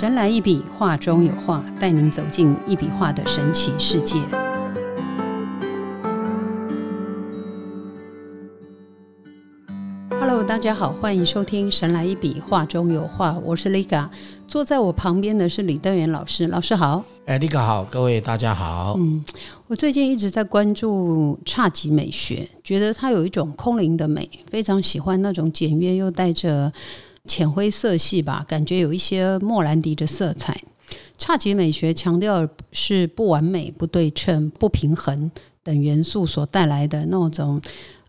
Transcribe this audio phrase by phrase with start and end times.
[0.00, 4.16] 神来一笔，画中有画，带您走进一笔画的神奇世界。
[10.18, 14.08] Hello，大家好，欢迎收听《神来一笔，画中有画》，我是 Liga，
[14.48, 17.04] 坐在我旁边的是李登元老师，老师好。
[17.26, 18.94] 哎，Liga 好，各位大家好。
[18.96, 19.22] 嗯，
[19.66, 26.72] 我最近一直在关注侘寂美学，觉得它有一种空灵的美，非常喜欢那种简约又带着。
[27.26, 30.60] 浅灰色系吧，感觉有一些莫兰迪的色彩。
[31.18, 35.30] 侘寂美学强调是不完美、不对称、不平衡
[35.62, 37.60] 等元素所带来的那种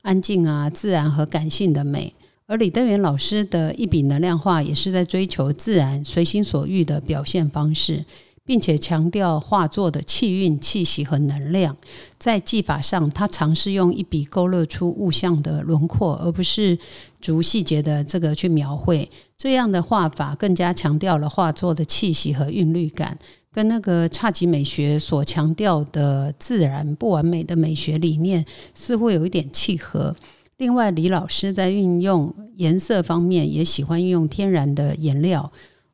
[0.01, 2.15] 安静啊、自然和感性的美。
[2.47, 8.03] 而李登元老师的一笔能量画也是在追求自然、随心所欲的表现方式。
[8.51, 11.73] 并且强调画作的气韵、气息和能量。
[12.19, 16.77] 在技法上，他尝试用一笔勾勒出物象的轮廓，而不是
[17.21, 19.09] 逐细节的这个去描绘。
[19.37, 23.17] 这样的画法更加强调了画作的气息和韵律感，
[23.53, 30.13] 跟那个侘寂美学所强调的自然不完美的美学理念似乎有一点契合。
[30.57, 35.49] 另外，李老师在运用颜色方面也喜欢运用天然的颜料。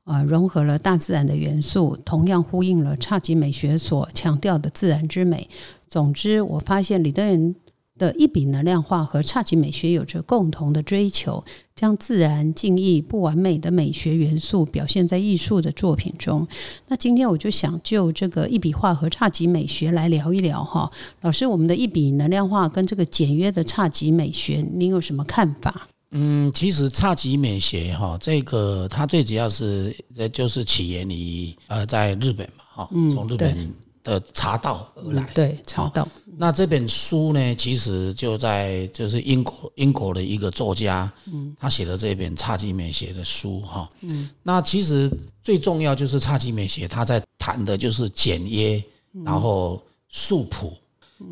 [0.07, 5.49] 啊，融合了大自然的元素，同样呼应了侘寂美学所强调的自然之美。
[5.89, 7.55] 总之，我发现李登元
[7.99, 11.43] 的一笔能量画和侘寂美学有着共同的追求，
[11.75, 16.47] 将自然、静谧、不完美的美学元素表现在艺术的作品中。
[16.87, 20.89] 那今天我就想就这个一笔画和侘寂美学来聊一聊哈。
[21.19, 25.89] 老师，我们的一笔能量画跟这个简约的侘寂美学，您有什么看法？
[26.19, 33.71] 嗯，其实侘寂美学哈，这个它最主要是呃，就是起源于呃，在日本嘛哈，从日本
[34.03, 35.23] 的茶道而来。
[35.35, 36.07] 对，茶道。
[36.35, 43.87] 那这本书呢，其实就在就是英国英国的一个作家，嗯，他写的这本侘寂美学的书哈。
[44.01, 44.27] 嗯。
[44.41, 45.07] 那其实
[45.43, 48.83] 最重要就是侘寂美学，他在谈的就是简约，
[49.23, 49.79] 然后
[50.09, 50.73] 素朴，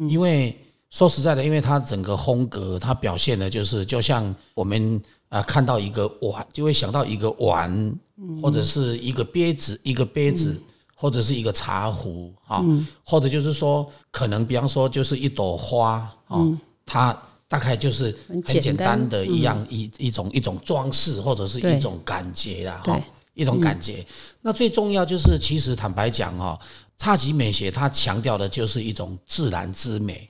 [0.07, 0.55] 因为。
[0.95, 7.99] 说实在的，因为它整个风格，它表现的就是，就像我们啊看到一个碗，就会想到一个碗，
[8.41, 10.57] 或者是一个杯子，一个杯子，
[10.95, 12.63] 或者是一个茶壶啊，
[13.03, 16.39] 或者就是说，可能比方说就是一朵花啊，
[16.85, 22.97] 它大概就是很简单的一样一一种一种装饰，或者是一种感觉啦，哈，
[23.33, 24.01] 一种感觉。
[24.39, 26.57] 那最重要就是，其实坦白讲哦，
[26.97, 30.29] 侘寂美学它强调的就是一种自然之美。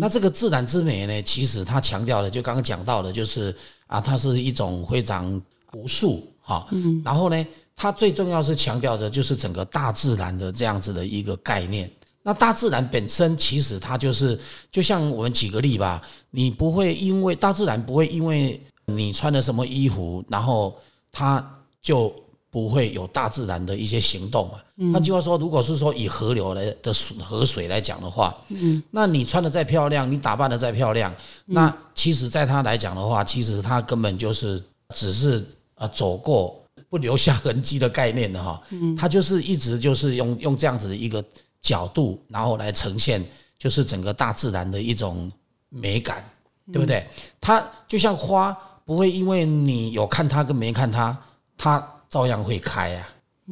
[0.00, 1.22] 那这个自然之美呢？
[1.22, 3.52] 其实它强调的，就刚刚讲到的，就是
[3.88, 5.40] 啊，它是一种非常
[5.70, 6.66] 朴素哈。
[6.70, 7.02] 嗯。
[7.04, 11.90] 然后呢，它最重要是强调的，就是整个大自然的这样子的一个概念。
[12.22, 14.38] 那大自然本身，其实它就是，
[14.70, 20.78] 就像我们举个例吧，你不会因为大自然不会因为你穿的什么衣服，然后
[21.10, 21.44] 它
[21.82, 22.14] 就。
[22.54, 24.92] 不会有大自然的一些行动嘛。
[24.92, 31.12] 换句话说，如果是说以河流来的河水来讲的话，嗯，那你穿的再漂亮，你打扮的再漂亮，
[31.46, 34.62] 那其实在他来讲的话，其实他根本就是
[34.94, 35.44] 只是
[35.74, 36.56] 啊走过
[36.88, 38.62] 不留下痕迹的概念的哈。
[38.70, 41.24] 嗯，他就是一直就是用用这样子的一个
[41.60, 43.20] 角度，然后来呈现
[43.58, 45.28] 就是整个大自然的一种
[45.70, 46.24] 美感，
[46.72, 47.04] 对不对？
[47.40, 51.18] 它就像花，不会因为你有看它跟没看它，
[51.58, 51.84] 它。
[52.14, 53.08] 照样会开呀，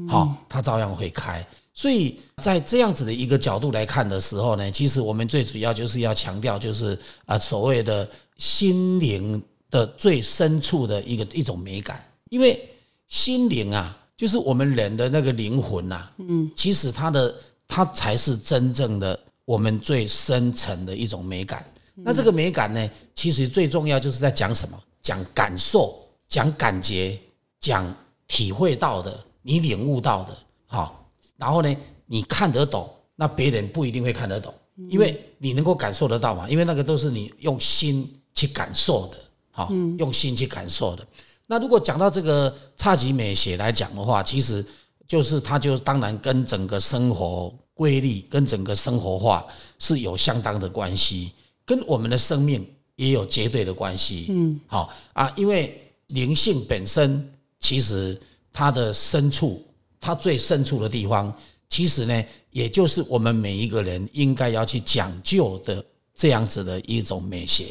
[0.08, 1.44] 好，它照样会开。
[1.74, 6.96] 所以在这样子的一个角度来看的时候呢，其实我们最主要就是要强调，就是
[7.26, 12.00] 啊，所谓的心灵的最深处的一个一种美感。
[12.30, 12.64] 因为
[13.08, 17.34] 心灵啊，就是我们人的那个灵魂呐，嗯，其实它的
[17.66, 21.66] 它才是真正的我们最深层的一种美感。
[21.96, 24.80] 那这个美感呢，其实最重要就是在讲什么？
[25.02, 27.18] 讲感受，讲感觉，
[27.58, 27.92] 讲。
[28.32, 30.34] 体会到的，你领悟到的，
[30.64, 31.06] 好，
[31.36, 31.76] 然后呢，
[32.06, 34.54] 你看得懂，那别人不一定会看得懂，
[34.88, 39.18] 因为你能够感受得到嘛，因为那个都是你用心去感受的，
[39.50, 41.06] 好，用心去感受的。
[41.46, 44.64] 那如果讲到这个侘寂美学来讲的话，其实
[45.06, 49.44] 就是它就当然跟整个生活规律、跟整个生活化
[49.78, 51.32] 是有相当的关系，
[51.66, 54.28] 跟我们的生命也有绝对的关系。
[54.30, 57.30] 嗯，好啊，因为灵性本身。
[57.62, 58.20] 其实
[58.52, 59.64] 它的深处，
[60.00, 61.32] 它最深处的地方，
[61.68, 65.82] 其实呢，也就是我们每一个人应该要去讲究的
[66.14, 67.66] 这样子的一种美学。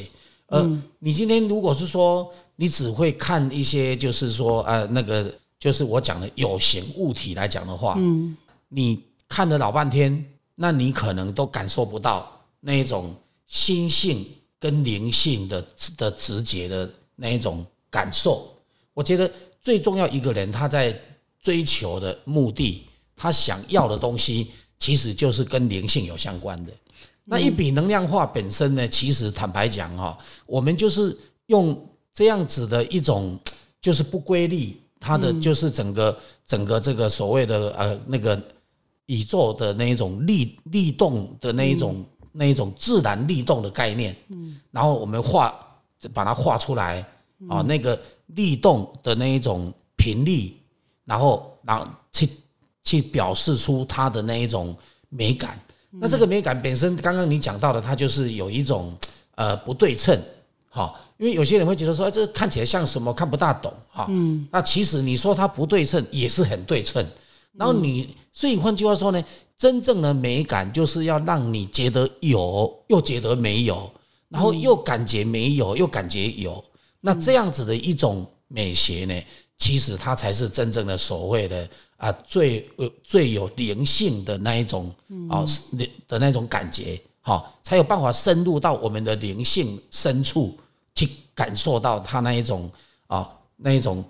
[0.48, 8.36] 呃，你今天如果是说你只会看一些，就是说呃那个，就是我讲的有形物体来讲的话，嗯，
[8.70, 13.14] 你看了老半天，那你可能都感受不到那一种
[13.46, 14.26] 心性
[14.58, 15.68] 跟灵性的
[15.98, 18.50] 的直接的那一种感受。
[18.94, 19.30] 我觉得。
[19.62, 21.00] 最重要一个人，他在
[21.42, 22.84] 追求的目的，
[23.16, 26.72] 他想要的东西，其实就是跟灵性有相关的。
[27.24, 31.16] 那一笔能量化本身呢，其实坦白讲哈，我们就是
[31.46, 33.40] 用这样子的一种，
[33.80, 38.42] 就是不规律，它的就是整个整个这个所谓的呃那个
[39.06, 45.54] 宇宙的那一种力力动的那一种那一种自然力动的概念，嗯，然后我们画
[46.14, 47.06] 把它画出来
[47.50, 50.56] 啊，那个律动的那一种频率，
[51.06, 52.30] 然后然后去
[52.84, 54.76] 去表示出它的那一种
[55.10, 55.60] 美感。
[55.90, 58.94] 那这个美感本身，刚刚你讲到的，它就是有一种
[59.36, 60.18] 呃不对称，
[60.70, 67.06] 哈，因为有些人会觉得说，这看起来像什么，看不大懂，哈，嗯，那其实你说它不对称，也是很对称。
[67.54, 69.22] 然后你，所以换句话说呢，
[69.58, 73.92] 真正的美感就是要让你觉得有，又觉得没有，
[74.30, 76.64] 然后又感觉没有，又感觉有，
[77.02, 79.22] 那这样子的一种美学呢，
[79.58, 81.68] 其实它才是真正的所谓的。
[82.02, 84.92] 啊，最呃最有灵性的那一种
[85.30, 85.46] 啊，
[86.08, 90.58] 的那种感觉，哈，才有办法深入到我们的灵性深处
[90.96, 92.72] 去感受到它那一种
[93.06, 94.04] 啊，那一种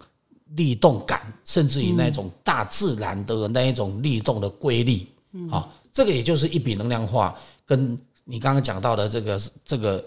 [0.56, 5.06] 律动感，甚至于那种大自然的那一种律动的规律，
[5.52, 10.02] 啊，这个也就是一笔能量化，跟你刚刚讲到的这个这个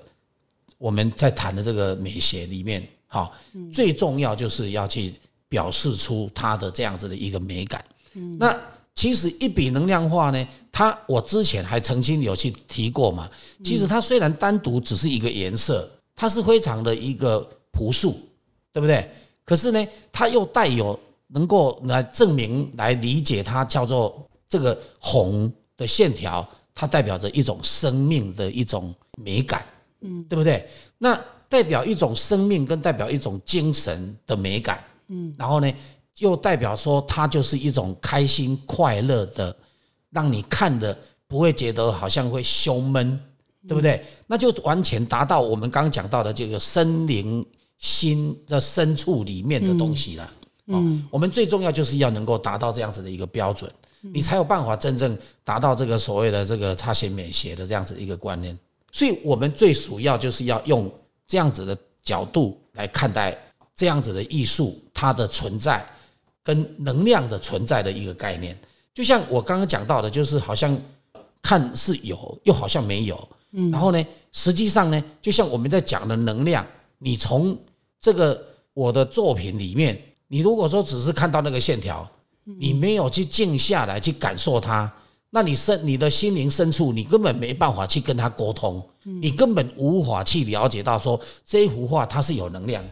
[0.84, 3.31] 我们在谈的这个美学里面，哈，
[3.72, 5.14] 最重要就是要去。
[5.46, 7.84] 表示出它的这样子的一个美感。
[8.40, 8.58] 那
[8.92, 13.31] 其实一笔能量画呢，它我之前还曾经有去提过嘛。
[13.62, 18.19] 其实它虽然单独只是一个颜色，它是非常的一个朴素，
[18.72, 19.08] 对不对？
[19.44, 20.98] 可是呢，它又带有
[21.28, 26.44] 能够来证明、来理解它叫做这个红的线条，
[26.75, 28.92] 它代表着一种生命的一种
[29.22, 29.64] 美感，
[30.04, 30.68] 嗯，对不对？
[30.98, 31.18] 那
[31.48, 34.84] 代表一种生命，跟代表一种精神的美感。
[35.08, 35.74] 嗯，然后呢，
[36.18, 39.54] 又代表说它就是一种开心快乐的，
[40.10, 40.96] 让你看的
[41.26, 43.18] 不会觉得好像会胸闷，
[43.66, 44.04] 对不对？
[44.26, 47.44] 那就完全达到我们刚刚讲到的这个森灵
[47.78, 50.32] 心的深处里面的东西了。
[50.66, 53.70] 嗯，我们最重要就是要能够达到这样子的一个标准，
[54.00, 58.58] 你才有办法真正达到这个所谓的这个差贤美学的这样子一个观念。
[58.94, 60.91] 所以我们最主要就是要用
[61.26, 63.37] 这样子的角度来看待。
[63.76, 65.85] 这样子的艺术，它的存在
[66.44, 68.56] 跟能量的存在的一个概念，
[68.94, 70.81] 就像我刚刚讲到的，就是好像
[71.43, 73.29] 看是有，又好像没有。
[73.73, 76.64] 然后呢，实际上呢，就像我们在讲的能量，
[76.99, 77.58] 你从
[78.00, 78.40] 这个
[78.75, 82.08] 我的作品里面，你如果说只是看到那个线条，
[82.44, 84.88] 你没有去静下来去感受它，
[85.34, 92.90] 那你深你的心灵深处，你根本没办法去跟他沟通，你根本无法去了解到说这一幅画它是有能量的。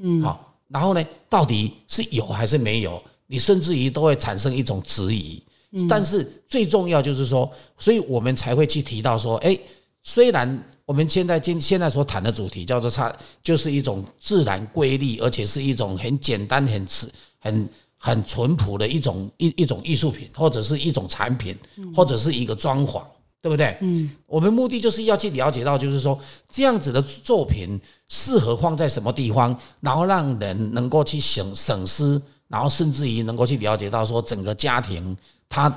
[0.00, 3.02] 嗯，好，然后呢，到底是有还是没有？
[3.26, 5.42] 你甚至于都会产生一种质疑。
[5.70, 9.58] 嗯，但是最重要就是说，所以我们才会去提到说，哎，
[10.02, 13.10] 虽然我们现在今现在所谈的主题叫做差，
[13.42, 17.08] 就是一种自然规律，而且是一种很简单、很质、
[17.38, 17.66] 很
[18.04, 21.56] 很淳朴的一种一一种艺术品，或者是一种产品，
[21.94, 23.00] 或者是一个装潢。
[23.42, 23.76] 对不对？
[23.80, 26.16] 嗯，我们目的就是要去了解到，就是说
[26.48, 27.76] 这样子的作品
[28.08, 35.16] 适合放在什么地方，然后让人能够去省省思，然后甚至于能够去了解到说整个家庭
[35.48, 35.68] 它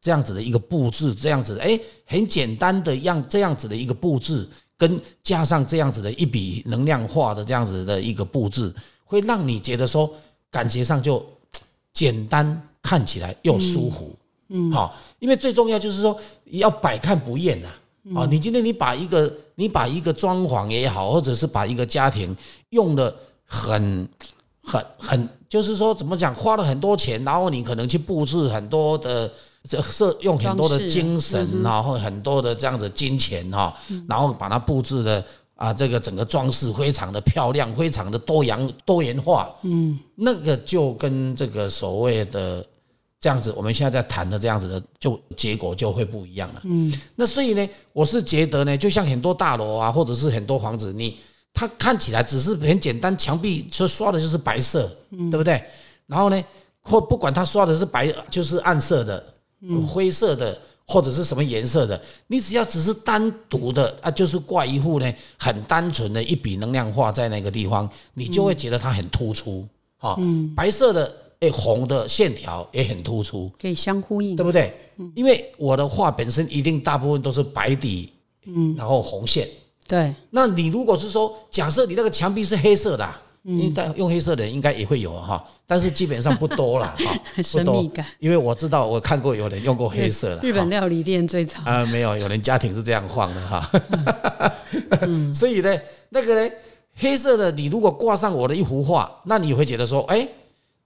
[0.00, 4.44] 这样子的一个布置，这样子的哎很简单的样这样子的一个布置，
[4.76, 10.12] 跟加上这样子的一笔能量化的这样子的一个布置，会让你觉得说
[10.50, 11.24] 感觉上就
[11.96, 14.14] 简单，看起来又舒服。
[14.48, 16.14] 嗯，好，因为最重要就是说
[16.50, 17.68] 要百看不厌呐。
[18.14, 22.36] 啊，你今天你把一个你把一个装潢也好，或者是把一个家庭
[22.68, 23.12] 用的
[23.44, 24.08] 很
[24.62, 29.32] 很很，就是说怎么讲，花了很多钱，然后你可能去布置很多的
[29.68, 33.74] 这设用很多的精神，然后很多的这样子金钱哈，
[34.06, 35.24] 然后把它布置的
[35.56, 39.52] 啊，这个整个装饰非常的漂亮，非常的多样多元化。
[39.62, 42.64] 嗯，那个就跟这个所谓的。
[43.18, 46.60] 这样子，我们现在在谈的这样子的，就结果就会不一样了。
[46.64, 51.18] 嗯，那所以呢，我是觉得呢，就像很多大楼啊，或者是很多房子，你
[51.52, 55.60] 它看起来只是很简单，墙壁说刷的就是白色，对不对？
[56.06, 56.44] 然后呢，
[56.82, 59.34] 或不管它刷的是白，就是暗色的、
[59.88, 69.66] 灰色的，或者是什么颜色的，你只要只是单独的啊，就是挂一幅呢，很单纯的一笔能量画在那个地方，你就会觉得它很突出。
[69.98, 70.18] 哈，
[70.54, 71.14] 白色的。
[71.40, 74.74] 诶，红的线条也很突出，可以相呼应，对不对？
[75.14, 78.10] 因为我的画本身一定大部分都是白底，
[78.46, 79.46] 嗯，然后红线。
[79.86, 80.14] 对。
[80.30, 83.06] 那你如果是说，假设你那个墙壁是黑色的，
[83.46, 87.20] 因为但用黑色的人应该也会有哈，但是基本上不多了 哈，
[87.52, 87.88] 不多。
[88.18, 93.70] 因为我知道我看过有人用过黑色的，日本料理店最常啊，没有，有人家庭是这样放的哈。
[95.32, 96.54] 所以呢，那个呢，
[96.96, 100.26] 黑色的，你如果挂上我的一幅画，那你会觉得说，哎，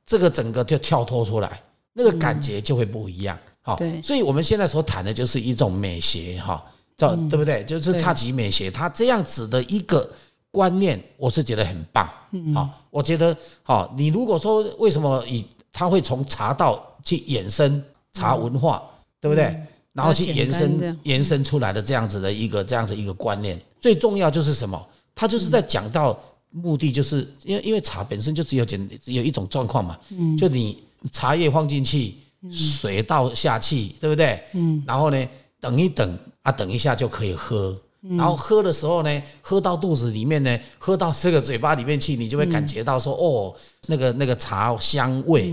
[0.04, 1.62] 这个整个就跳脱出来，
[1.94, 3.38] 那个感觉就会不一样。
[3.62, 4.02] 好，对。
[4.02, 6.62] 所以我们现在所谈的就是一种美学哈，
[6.98, 7.64] 叫对不对？
[7.64, 8.00] 就是对。
[8.00, 10.06] 差级美学，它这样子的一个
[10.50, 12.08] 观念，我是觉得很棒。
[12.54, 18.82] 好，我觉得好，你如果说为什么以他会从茶道去衍生茶文化，
[19.20, 19.56] 对不对？
[19.92, 24.80] 然后去延伸延伸出来的这样子的一个这样子一个观念，最重要就是什么？
[25.14, 26.18] 他就是在讲到
[26.50, 29.98] 目的，就是因为因为茶本身就只有简只有一种状况嘛，
[30.38, 32.14] 就你茶叶放进去，
[32.52, 34.42] 水倒下去，对不对？
[34.52, 35.28] 嗯，然后呢，
[35.60, 37.76] 等一等啊，等一下就可以喝。
[38.00, 43.54] 然后喝的时候呢，喝到肚子里面呢，喝到这个嘴巴里面去，你就会感觉到说，哦，
[43.88, 45.52] 那个那个茶香味，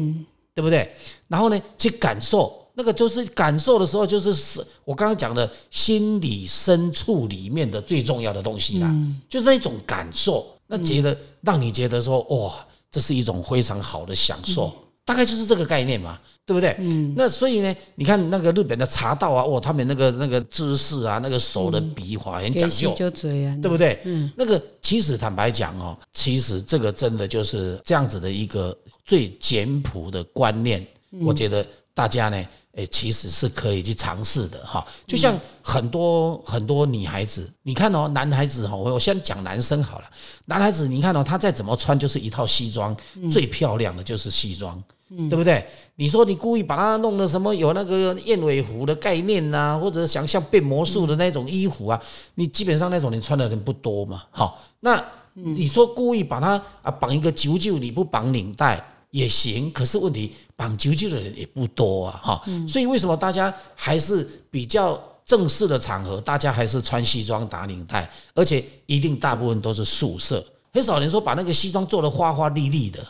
[0.56, 0.90] 对不对？
[1.28, 8.96] 然后呢，去感受那个就是感受的时候，就是是我刚刚讲的心理深处里面的最重要的东西啦，
[9.28, 14.72] 就是那种感受，那觉得让你觉得说，哇，这是一种非常好的享受。
[15.08, 16.76] 大概就是这个概念嘛，对不对？
[16.80, 23.98] 嗯，那所以呢，你看那个日本的茶道啊，哇，他们那个那个姿势啊，那个手的笔法很讲究，给洗就嘴啊，对不对？
[24.04, 30.86] 嗯，那个其实坦白讲哦，其实这个真的就是这样子的一个最简朴的观念，
[31.22, 32.46] 我觉得大家呢，
[32.78, 34.84] 诶，其实是可以去尝试的哈。
[35.06, 40.06] 就像很多很多女孩子，你看哦，男孩子哈，我我先讲男生好了，
[40.46, 42.96] 男孩子你看哦，他再怎么穿就是一套西装，
[43.30, 44.82] 最漂亮的就是西装。
[45.30, 45.66] 对不对？
[45.96, 51.98] 你说你故意把它弄的什么有那个燕尾服的概念呐、或者想像变魔术的那种衣服啊，
[52.36, 54.24] 你基本上那种你穿的人不多嘛。
[54.32, 58.86] 好，那你说故意把它啊绑一个九九，你不绑领带
[59.18, 62.20] 也行，可是问题绑九九的人也不多啊。
[62.24, 73.06] 哈，所以为什么大家还是比较正式的场合，大家还是穿西装打领带，而且一定大部分都是素色，很少人说把那个西装做的花花绿绿的。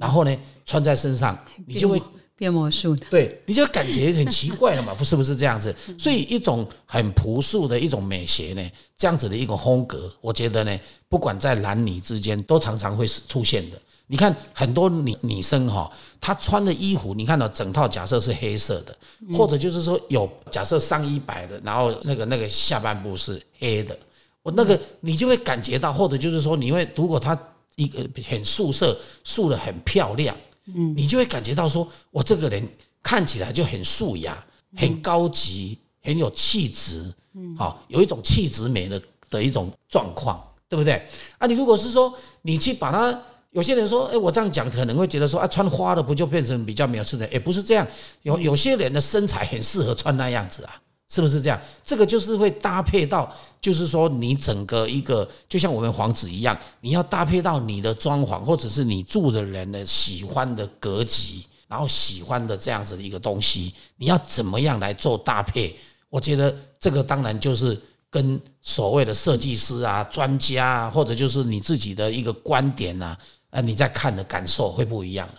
[0.00, 2.02] 然后呢，穿在身上，你就会
[2.36, 5.72] 变魔术的，对，你就感觉很奇怪了嘛， 不是不是这样子？
[5.96, 13.80] 所以一种很朴素的一种美学呢，这样子的一种风格，我觉得呢，不管在男女之间都常常会出现的。
[14.08, 18.96] 你看很多女女生哈，她穿的衣服，你看到整套假设是黑色的，
[19.34, 23.98] 或者就是说有假设上衣白的，然后那个那个下半部是黑的，
[24.42, 27.36] 我那个你就会感觉到，或者就是说你会如果她
[27.74, 30.36] 一个很素色，素的很漂亮，
[30.74, 32.66] 嗯，你就会感觉到说，我这个人
[33.02, 34.42] 看起来就很素雅、
[34.76, 41.06] 很高级、很有气质，嗯，好，有一种气质美的的一种状况，对不对？
[41.38, 43.22] 啊，你如果是说你去把它，
[43.56, 47.26] 有些人说，哎，我这样讲可能会觉得说，啊，穿花的不就变成比较没有气质？
[47.32, 47.86] 也不是这样，
[48.20, 50.76] 有有些人的身材很适合穿那样子啊。
[51.08, 51.58] 是不是这样？
[51.84, 65.74] 这个就是会搭配到，就是说你整个一个，就像我们房子一样，你要搭配到你的装潢，或者是你住的人的喜欢的格局，然后喜欢的这样子的一个东西，你要怎么样来做搭配？
[66.10, 73.16] 我觉得这个当然就是跟所谓的设计师啊、专家啊，或者就是你自己的一个观点啊，
[73.56, 75.34] 呃，你在看的感受会不一样的。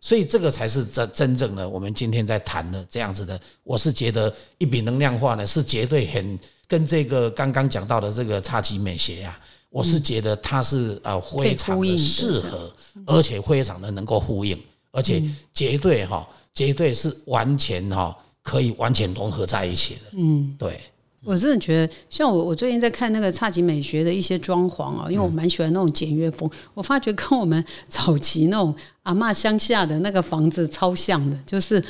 [0.00, 3.40] 所以这个才是真真正的我们今天在谈的这样子的。
[3.62, 12.74] 我是觉得一笔能量化呢，是绝对很跟这个刚刚讲到的这个差级美学啊，我是觉得它是呃非常的适合，
[13.06, 14.60] 而且非常的能够呼应，
[14.90, 15.22] 而且
[15.54, 20.00] 绝对哈，绝对是完全哈可以完全融合在一起的。
[20.14, 20.80] 嗯，对。
[21.24, 31.82] 我真的觉得，像我我最近在看那个侘寂美学的一些装潢啊，因为我蛮喜欢那种简约风，我发觉跟我们早期那种阿嬷乡下的那个房子超像的，就是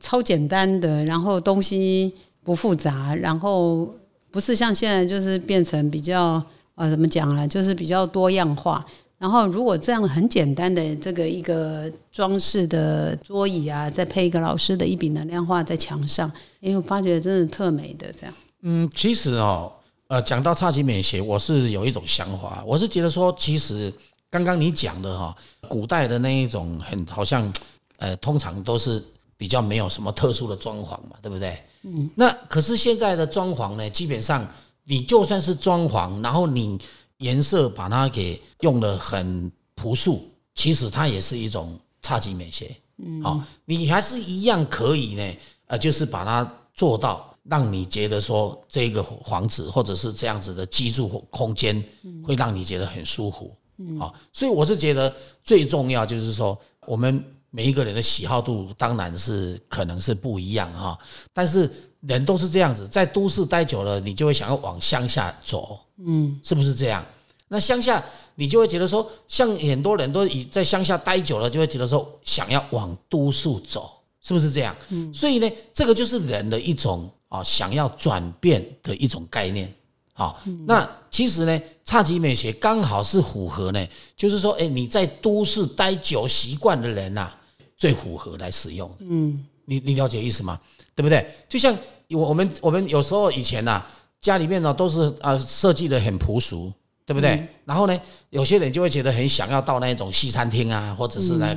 [0.00, 2.12] 超简单的，然后东西
[2.42, 3.88] 不复杂，然后
[4.30, 6.42] 不是像现在就是变成比较
[6.74, 8.84] 呃怎么讲啊，就是比较多样化。
[9.16, 18.34] 然后如果这样很简单的这个一个装饰的桌椅啊，再配一个老师的一笔能量画在墙上，因为我发觉真的特美的这样。
[18.66, 19.70] 嗯，其实哦，
[20.08, 23.92] 呃，讲到差级美学，我是有一种想法，我是觉得说，其实
[24.30, 25.36] 刚刚你讲的哈，
[25.68, 27.52] 古代的那一种很好像，
[27.98, 29.04] 呃，通常都是
[29.36, 31.62] 比较没有什么特殊的装潢嘛，对不对？
[31.82, 32.08] 嗯。
[32.14, 34.48] 那可是现在的装潢呢，基本上
[34.84, 36.80] 你就算是装潢，然后你
[37.18, 42.74] 颜色把它给用的很朴素，其实它也是一种差级美学。
[42.96, 43.22] 嗯。
[43.22, 47.30] 好，你还是一样可以呢，呃，就是把它做到。
[47.48, 51.82] 让你觉得说这个房子或者是这样子的居住空间，
[52.22, 53.54] 会让你觉得很舒服，
[53.98, 60.98] 好，所以我是觉得最重要就是说，我们每一个人的喜好度当然是可能是不一样哈，
[61.32, 61.70] 但是
[62.00, 67.04] 人都是这样子，在都市待久了，你就会想要往乡下走，嗯，是不是这样？
[67.48, 68.02] 那乡下
[68.34, 73.90] 你就会觉得说，像很多人都以在乡下待久了，就会觉得说想要往都市走，
[74.22, 74.74] 是不是这样？
[74.88, 79.72] 嗯，所以呢，这个就是人的一种啊想要转变的一种概念。
[80.12, 83.84] 好，那其实呢，差级美学刚好是符合呢，
[84.16, 87.32] 就是说，哎，你在都市待久习惯的人呐，
[87.76, 88.88] 最符合来使用。
[89.00, 90.60] 嗯，你你了解意思吗？
[90.94, 91.28] 对不对？
[91.48, 91.76] 就像
[92.10, 93.84] 我我们我们有时候以前呐，
[94.20, 96.72] 家里面呢都是啊设计的很朴素。
[97.06, 97.46] 对不对？
[97.66, 101.54] 然后呢，有些人就会觉得很想要到那一种西餐厅啊，或者是那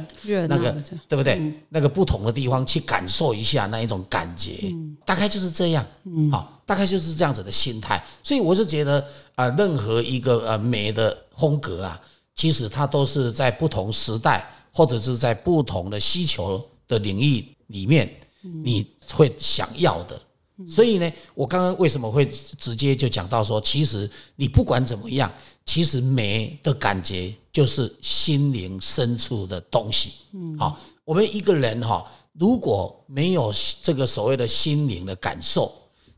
[0.47, 0.71] 那个，
[1.07, 1.53] 对不对？
[1.69, 4.71] 那个不同的地方去感受一下那一种感觉，
[5.05, 5.85] 大概就是这样。
[6.29, 8.03] 好，大概就是这样子的心态。
[8.21, 12.01] 所以我是觉得啊，任何一个呃美的风格啊，
[12.35, 18.09] 其实它都是在不同时代或者是在不同的需求的领域里面，
[18.41, 20.19] 你会想要的。
[20.65, 25.31] 所以呢，我刚刚为什么会直接就讲到说，其实你不管怎么样，
[25.65, 30.13] 其实美的感觉就是心灵深处的东西。
[30.33, 35.71] 嗯，好，我们一个人哈，如果没有这个所谓的心灵的感受，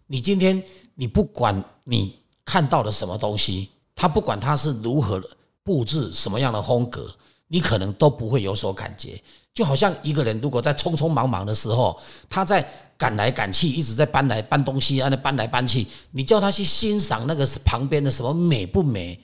[0.08, 0.64] 你今天
[0.96, 2.16] 你不管你
[2.46, 5.22] 看到了什么东西，他不管他是如何
[5.66, 7.14] 布置什么样的风格，
[7.50, 9.22] 你可能都不会有所感觉。
[9.54, 12.66] 就好像一个人如果在匆匆忙忙的时候，他在。
[13.00, 15.88] 赶来赶去，一直在搬来搬东西，啊，那搬来搬去。
[16.12, 19.18] 你叫他去欣赏那个旁边的什么美不美，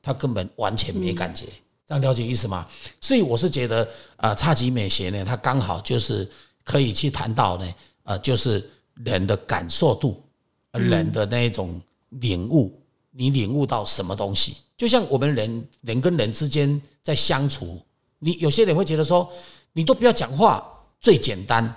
[0.00, 1.46] 他根本完全没感觉。
[1.84, 2.64] 这样了解意思吗？
[3.00, 6.30] 所以我是觉得，呃，差级美学呢，它刚好就是
[6.62, 10.22] 可以去谈到呢，呃，就是人的感受度，
[10.70, 14.58] 人的那一种领悟，你领悟到什么东西？
[14.76, 17.82] 就像我们人人跟人之间在相处，
[18.20, 19.28] 你有些人会觉得说，
[19.72, 20.62] 你都不要讲话，
[21.00, 21.74] 最简单。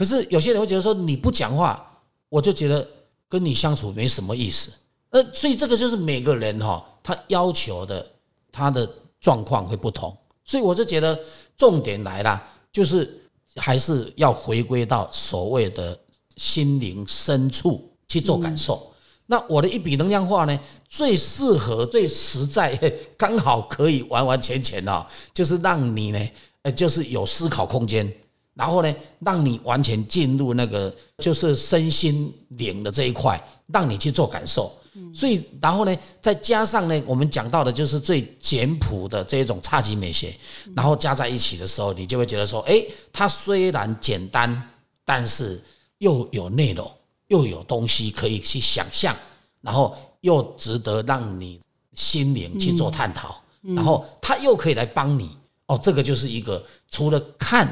[0.00, 1.86] 可是有些人会觉得说你不讲话，
[2.30, 2.88] 我就觉得
[3.28, 4.72] 跟你相处没什么意思。
[5.10, 8.10] 呃，所以这个就是每个人哈，他要求的
[8.50, 10.16] 他的状况会不同。
[10.42, 11.20] 所以我就觉得
[11.54, 13.14] 重点来了，就是
[13.56, 15.94] 还是要回归到所谓的
[16.38, 18.90] 心灵深处去做感受。
[19.26, 20.58] 那我的一笔能量化呢，
[20.88, 22.74] 最适合、最实在，
[23.18, 26.30] 刚好可以完完全全哦，就是让你呢，
[26.62, 28.10] 呃，就是有思考空间。
[28.54, 34.70] 然后呢，让你完全进入那个就是身心灵的这一块，让你去做感受。
[35.14, 40.34] 所以，然后呢，再加上呢，我们讲到的就是最简朴的这一种差级美学，
[40.74, 44.70] 然后加在一起的时候，你就会觉得说，哎，它虽然简单，
[45.04, 45.62] 但是
[45.98, 46.90] 又有内容，
[47.28, 49.16] 又有东西可以去想象，
[49.60, 51.60] 然后又值得让你
[51.94, 55.30] 心灵去做探讨，然后它又可以来帮你。
[55.66, 57.66] 哦，这个就是一个除了看。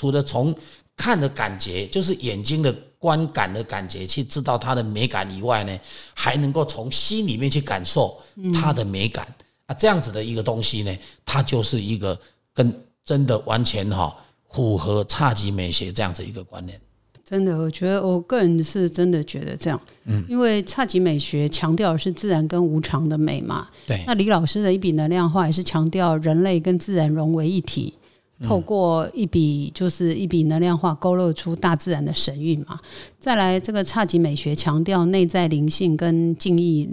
[0.00, 0.54] 除了从
[0.96, 5.78] 看的感觉，就是眼睛的观感的感觉，去知道它的美感以外呢，
[6.14, 8.18] 还能够从心里面去感受
[8.54, 9.26] 它的美感
[9.66, 12.18] 啊，这样子的一个东西呢，它就是一个
[12.54, 14.16] 跟真的完全哈
[14.48, 16.80] 符合差级美学这样子一个观念。
[17.22, 24.02] 真的，我觉得我个人是真的觉得这样，嗯，因为差级美学强调的是自然跟无常的美嘛，对。
[24.06, 27.92] 那李老师的一笔能量画也是强调人类跟自然融为一体。
[28.42, 32.80] 透过一笔就是一笔能量画勾勒出大自然的神韵嘛。
[33.18, 36.88] 再来，这个差级美学强调内在灵性跟静意，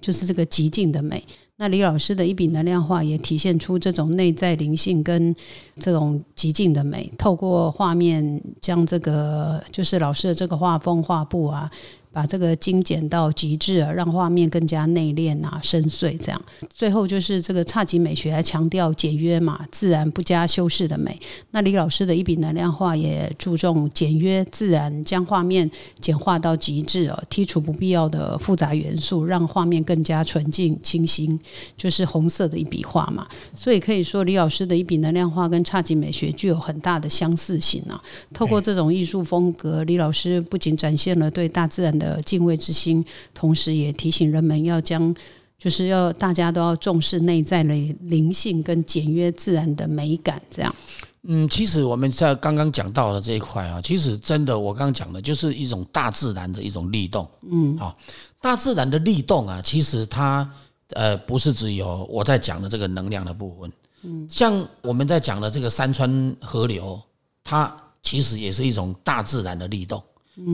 [0.00, 1.22] 就是这个极静的美。
[1.56, 5.34] 那李老师的一笔能量画也体现出这种内在灵性跟
[5.76, 7.12] 这种极静的美。
[7.16, 11.70] 透过画面将这个就是老师的这个画风画布啊。
[12.14, 16.16] 把这个精简到极致啊，让画面更加内敛啊、深邃。
[16.18, 21.18] 这样，最后就是这个差级美学来强调简约嘛、自然不加修饰的美。
[21.50, 25.68] 那李老师的一笔能量画也注重简约自然，将画面
[26.00, 31.38] 简化到极致哦，剔除不必要的复杂元素，让画面更加纯净清新。
[31.76, 38.00] 就是红色的一笔画嘛，所以可以说李老师的一笔能量画跟差级美学具有很大的相似性啊。
[38.32, 45.14] 透过这种艺术风格，李老师不仅展现了对大自然的的敬畏之心，同时也提醒人们要将，
[45.58, 50.40] 就是要大家都要重视内在的灵性跟简约自然的美感。
[50.50, 50.74] 这样，
[51.22, 57.26] 嗯，其实我们在刚刚讲到的这一块啊，其实真的我刚刚讲的就是一种大自然的一种律动。
[57.50, 57.96] 嗯，好，
[58.40, 60.48] 大自然的律动啊，其实它
[60.90, 63.72] 呃不是只有我在讲的这个能量的部分。
[64.02, 67.00] 嗯，像我们在讲的这个山川河流，
[67.42, 70.02] 它其实也是一种大自然的律动。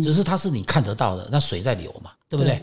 [0.03, 2.63] 只是它是你看得到的，那水在流嘛，对不对？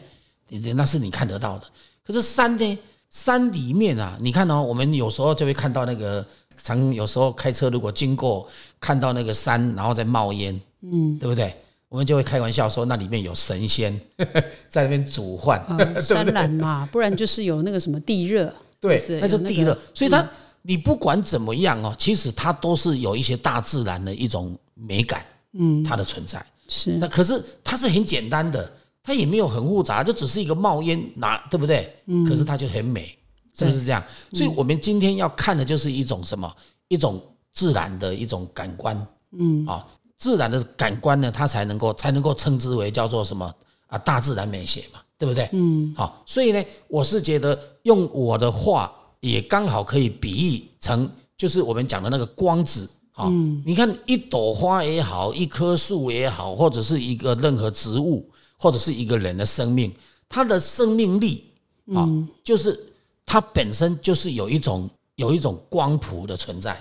[0.49, 1.65] 你那是你看得到的。
[2.06, 2.77] 可是山呢？
[3.10, 6.23] 山里面啊，你看哦，我们有时候就会看到那个，
[6.62, 8.45] 常有时候开车如果经过
[8.82, 11.56] 看到那个山，然后在冒烟，嗯，对不对？
[11.88, 13.97] 我们就会开玩笑说，那里面有神仙
[14.69, 15.65] 在那边煮饭，
[16.01, 19.75] 山岚嘛，不然就是有那个什么地热，对，那是地热。
[19.93, 20.30] 所以它，
[20.63, 26.91] 你不管怎么样哦，其实它都是有一些大自然的一种美感，嗯，它的存在是。
[26.97, 28.71] 那可是它是很简单的，
[29.03, 31.95] 它也没有很复杂，就只是一个冒烟，拿对不对？
[32.06, 32.25] 嗯。
[32.25, 33.17] 可是它就很美，
[33.58, 34.03] 是不是这样？
[34.34, 36.51] 所以我们今天要看的就是一种什么？
[36.88, 37.21] 一种
[37.53, 39.86] 自然的一种感官，嗯啊。
[40.17, 43.53] 自然的感官呢，它才能够才能够称之为叫做什么
[43.86, 43.97] 啊？
[43.99, 45.47] 大自然美学嘛，对不对？
[45.53, 52.89] 嗯，好，所以呢，我是觉得用我的话也刚好可以比喻成，就是我们讲的那个光子。
[53.17, 53.32] 好，
[53.65, 58.23] 你看一朵花也好，一棵树也好，或者是一个任何植物，
[58.60, 59.91] 或者是一个人的生命，
[60.30, 61.43] 它的生命力
[61.95, 62.08] 啊，
[62.43, 62.80] 就是
[63.25, 66.80] 它本身就是有一种有一种光谱的存在。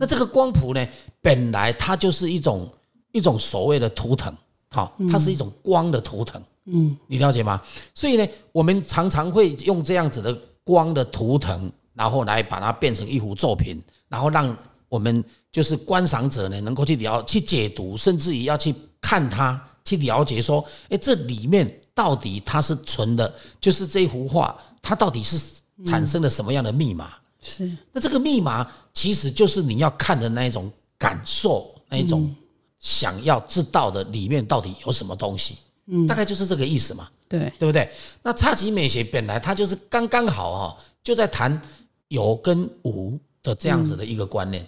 [0.00, 0.88] 那这个光谱呢，
[1.20, 2.66] 本来它就是一种
[3.12, 4.34] 一种所谓的图腾，
[4.70, 7.60] 好，它是一种光的图腾，嗯，你了解吗？
[7.94, 14.56] 所以呢，我们常常会用这样子的光的图腾，然后来把它变成一幅作品，然后让
[14.88, 25.40] 我们就是观赏者呢，能够去了去解读，甚至于要去看它，去了解说，哎，这里面到底它是存的，就是这幅画，它到底是
[25.86, 27.14] 产生了什么样的密码？
[27.42, 32.34] 是，那这个密码其实就是你要看的那一种感受，那一种
[32.78, 37.90] 想要知道的里面到底有什么东西，嗯，大概就是这个意思嘛，对，对不对？
[38.22, 41.60] 那差级美学本来它就是刚刚好哈，就在谈
[42.08, 44.66] 有跟无的这样子的一个观念，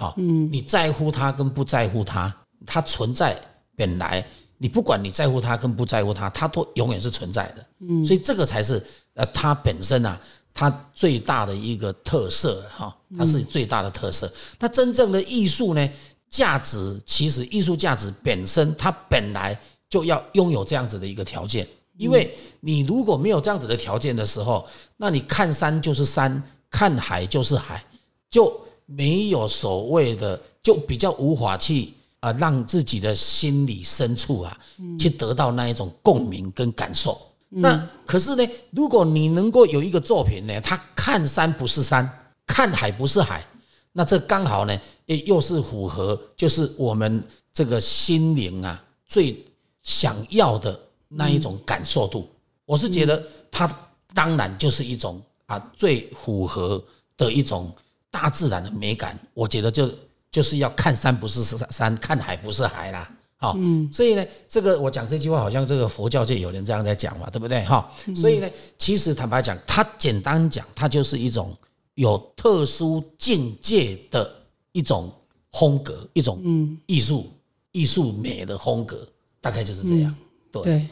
[0.00, 2.34] 好，嗯，你在乎它跟不在乎它，
[2.66, 3.38] 它存在
[3.76, 8.82] 本来你不管你在乎它跟不在乎它，它都永远是存在的，嗯，所以这个才是
[9.14, 10.18] 呃它本身啊。
[10.52, 14.30] 它最大的一个特色，哈，它是最大的特色。
[14.58, 15.90] 它真正的艺术呢，
[16.28, 19.58] 价值其实艺术价值本身，它本来
[19.88, 21.66] 就要拥有这样子的一个条件。
[21.96, 27.82] 因为你如果没有这样子的条件的时候，那你看山就是山，看海就是海，
[28.28, 28.52] 就
[28.90, 34.58] 没有所谓的，就比较无法去啊，让自己的心理深处啊，
[34.98, 37.20] 去得到那一种共鸣跟感受。
[37.48, 42.08] 那可是呢，如果你能够有一个作品呢，它看山不是山，
[42.46, 43.44] 看海不是海，
[43.92, 47.22] 那这刚好呢，诶，又是符合就是我们
[47.52, 49.36] 这个心灵啊最
[49.82, 52.28] 想要的那一种感受度。
[52.66, 53.68] 我是觉得它
[54.14, 56.82] 当然就是一种啊最符合
[57.16, 57.72] 的一种
[58.10, 59.18] 大自然的美感。
[59.34, 59.90] 我觉得就
[60.30, 63.10] 就是要看山不是山，看海不是海啦。
[63.36, 67.64] 好，嗯所以呢，这个我讲这句话，好像这个佛教界有人这样在讲嘛，对不对？
[67.64, 71.56] 哈，所以呢，其实坦白讲，它简单讲，它就是一种
[71.94, 74.30] 有特殊境界的
[74.72, 75.10] 一种
[75.52, 76.42] 风格，一种
[76.84, 77.32] 艺术
[77.72, 79.06] 艺术美的风格，
[79.40, 80.14] 大概就是这样。
[80.52, 80.86] 对。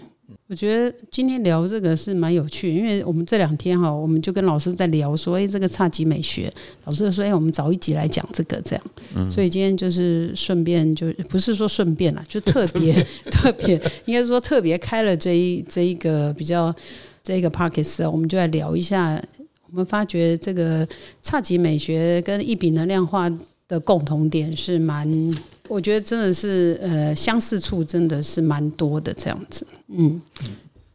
[0.46, 6.52] 我觉得今天聊这个是蛮有趣，因为我们这两天哈，我们就跟老师在聊说，哎，这个差级美学，
[6.84, 16.74] 老师说，哎，我们早一集来讲这个，这样，所以今天就是顺便，就不是说顺便啦，就特别特别，应该说特别开了这一这一个比较
[17.22, 19.22] 这一个 p a r k e s 我们就来聊一下，
[19.70, 20.86] 我们发觉这个
[21.22, 23.30] 差级美学跟一笔能量化
[23.66, 25.34] 的共同点是蛮。
[25.68, 30.20] 我觉得真的是，呃，相似处真的是蛮多的这样子，嗯，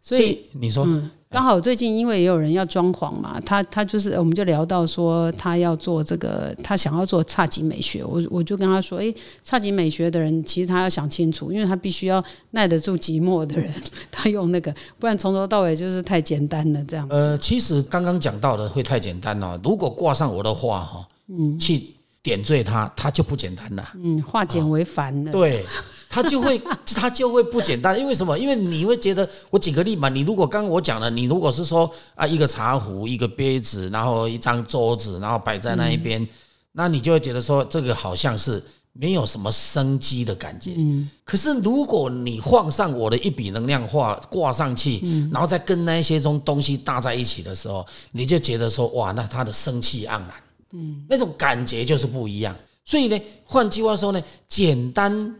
[0.01, 0.87] 所以你说，
[1.29, 9.11] 刚好最近因为也有人要装潢嘛，他他就是，我们就聊到说他要做这个，他想要做差级美学，我我就跟他说，哎，
[9.43, 13.71] 差级美学的人其实他要想清楚，因为他必须要耐得住寂寞的人，
[14.11, 17.07] 他用那个，不然从头到尾就是太简单了这样。
[17.09, 21.81] 呃，其实刚刚讲到的会太简单了，如果挂上我的话哈，嗯，去。
[22.23, 23.91] 点缀它，它就不简单了。
[24.01, 25.31] 嗯，化简为繁了。
[25.33, 25.65] 对，
[26.09, 26.57] 它就会，
[26.95, 27.99] 它就会不简单。
[27.99, 28.39] 因为什么？
[28.39, 36.25] 因为你会觉得，我举个例嘛，你如果刚刚我讲了，你如果是说啊，一个茶壶，一个杯子，然后一张桌子，然后摆在那一边，
[36.71, 40.71] 那你就会觉得说，这个好像是没有什么生机的感觉。
[40.77, 41.09] 嗯。
[41.25, 50.31] 可是如果你放上我的一笔能量画挂上去，然后再跟那些种东西搭在一起的时候，你就觉得说，哇，那它的生气盎然。
[50.73, 55.35] 嗯，那种感觉就是不一样，所以呢，换句话说呢，简单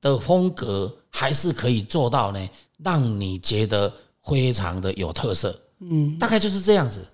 [0.00, 3.92] 的风格还是可以做到呢，让你觉得
[4.24, 5.56] 非常的有特色。
[5.80, 7.06] 嗯，大概就是这样子。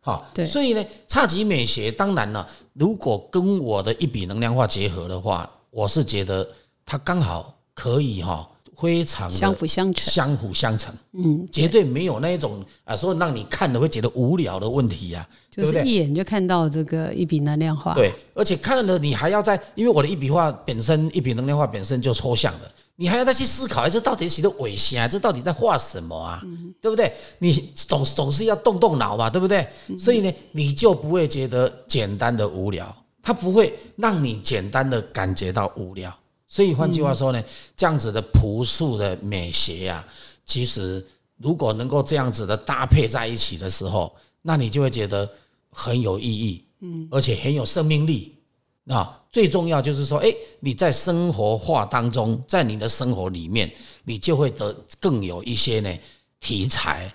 [0.00, 6.46] 好，对，所以呢，差级美学当然了，如果跟我的一笔能量化结合的话，我是觉得
[6.84, 10.12] 它刚好可以哈，非常相辅相成。
[10.12, 15.82] 相辅相成，嗯，绝对没有那一种啊，说让你看了会觉得无聊的问题呀、对不对？
[15.82, 26.42] 就是一眼就看到这个一笔能量画，对，而且看了你还要在，因为我的一笔画本身一笔能量画本身就抽象的，你还要再去思考，哎，这到底写的尾啊，这到底在画什么啊？
[26.80, 27.12] 对不对？
[27.38, 29.66] 你总总是要动动脑嘛，对不对？
[29.98, 36.12] 所以呢，你就不会觉得简单的无聊，它不会让你简单的感觉到无聊。
[36.46, 37.42] 所以换句话说呢，
[37.76, 40.06] 这样子的朴素的美学啊，
[40.44, 41.04] 其实
[41.38, 45.28] 如果能够这样子的搭配在一起的时候，那你就会觉得
[45.70, 48.32] 很有意义，嗯，而且很有生命力。
[48.86, 50.30] 啊，最重要就是说，哎，
[50.60, 53.72] 你在生活化当中，在你的生活里面，
[54.04, 55.90] 你就会得更有一些呢
[56.38, 57.10] 题材，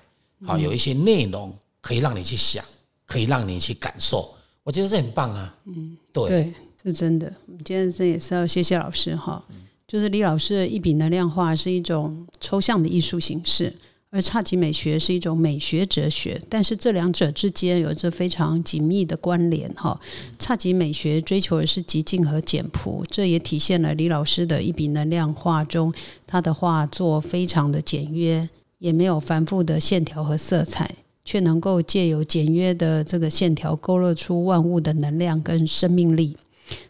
[0.47, 2.65] 啊，有一些内容可以让你去想，
[3.05, 4.33] 可以让你去感受。
[4.63, 7.31] 我觉得这很棒啊，嗯，对，对，是真的。
[7.65, 9.43] 今天这也是要谢谢老师哈，
[9.85, 13.73] 就是李老师的一笔能量画是一种抽象的艺术形式，
[14.11, 19.99] 而侘寂美学是一种美学哲学，但是这两者之间有着非常紧密的关联哈。
[20.39, 25.93] 侘寂美学追求的是极静和简朴，这也体现了李老师的一笔能量画中，
[26.25, 30.89] 他的画作非常的简约，也没有繁复的线条和色彩。
[31.25, 36.35] 却能够借由简约的这个线条勾勒出万物的能量跟生命力。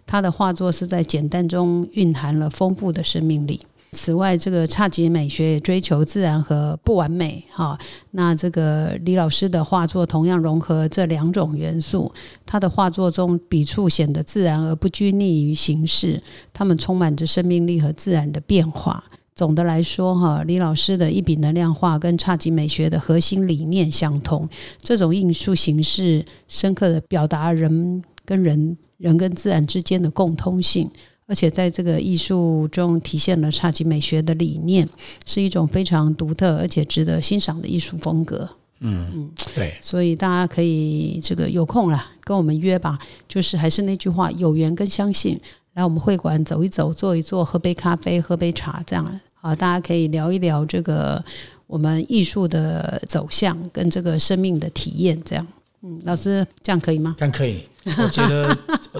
[0.06, 3.60] 他的画作是在简单中蕴含了丰富的生命力。
[3.92, 7.44] 此外，这个侘寂美学也追求自然和不完美。
[7.52, 7.76] 哈，
[8.12, 12.12] 那这个李老师的画作同样融合这两种元素。
[12.46, 16.22] 他的画作中笔触显得自然而不拘泥于形式，
[16.54, 19.04] 他们充满着生命力和自然的变化。
[19.34, 24.48] 总的来说，哈，李老师的一笔能量画跟侘寂美学的核心理念相同。
[24.82, 30.88] 这种艺术形式深刻的表达人跟人、人跟自然之间的共通性，
[31.26, 34.88] 而且在这个艺术中体现了侘寂美学的理念，
[35.26, 38.48] 是一种非常独特而且值得欣赏的艺术风格。
[38.82, 45.36] 嗯嗯对，所以大家可以这个有空了跟我们约吧，就是还是那句话，有缘跟相信，
[45.74, 51.24] 来我们会馆走一走，坐一坐，喝杯咖啡，喝杯茶，这样啊，大家可以聊一聊这个
[51.65, 55.48] 我们艺术的走向跟这个生命的体验，这样。
[55.84, 57.15] 嗯，老师这样可以吗？
[57.18, 57.63] 看可以。
[57.98, 58.56] 我觉得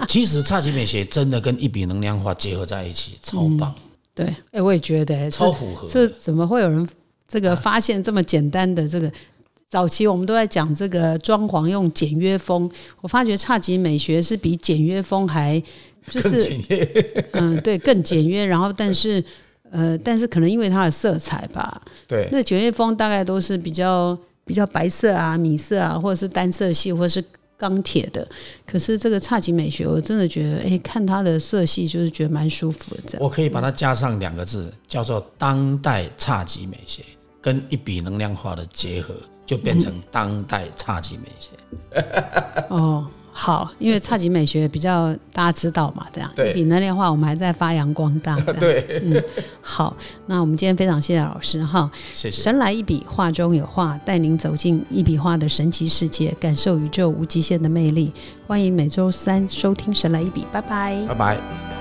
[0.08, 3.74] 其实侘寂美学真的跟一笔能量化结合在一起，超棒，
[4.14, 5.86] 对，哎，我也觉得这超符合。
[5.88, 6.88] 这怎么会有人
[7.28, 9.12] 这个发现这么简单的这个？
[9.68, 12.68] 早期我们都在讲这个装潢用简约风，
[13.02, 15.62] 我发觉侘寂美学是比简约风还
[16.08, 16.58] 就是，
[17.34, 19.22] 嗯对更简约，然后但是
[19.70, 24.18] 呃但是可能因为它的色彩吧，对，那简约风大概都是比较
[24.50, 27.24] 比较白色啊、米色啊，或者是单色系，或者是
[27.56, 28.26] 钢铁的。
[28.66, 33.00] 可是这个侘寂美学，我真的觉得，哎，看它的色系就是觉得蛮舒服的。
[33.06, 37.04] 这样，我可以把它加上两个字，叫做当代侘寂美学，
[37.40, 39.14] 跟一笔能量化的结合，
[39.46, 41.50] 就变成当代侘寂美学。
[42.70, 43.06] 哦，
[43.42, 48.36] 好，因为差级美学比较大家知道嘛，这样对一笔能量画我们还在发扬光大。
[48.60, 49.24] 对，嗯，
[49.62, 51.90] 好，那我们今天非常谢谢老师哈。
[52.12, 52.42] 谢谢。
[52.42, 58.12] 神来一笔，画中有画，带您走进一笔画的神奇世界，感受宇宙无极限的魅力。
[58.46, 61.02] 欢迎每周三收听《神来一笔》，拜拜。
[61.08, 61.79] 拜拜。